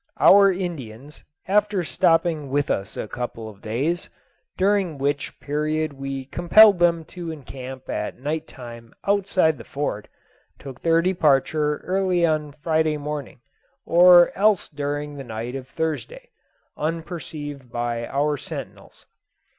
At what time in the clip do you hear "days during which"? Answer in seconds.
3.61-5.39